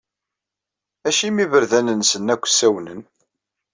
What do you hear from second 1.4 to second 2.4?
iberdan-nsen